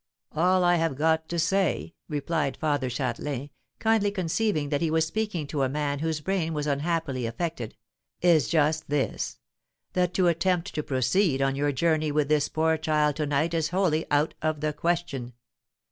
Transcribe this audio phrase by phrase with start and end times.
[0.31, 5.45] "All I have got to say," replied Father Châtelain, kindly conceiving that he was speaking
[5.45, 7.75] to a man whose brain was unhappily affected,
[8.19, 9.37] "is just this
[9.93, 13.69] that to attempt to proceed on your journey with this poor child to night is
[13.69, 15.33] wholly out of the question.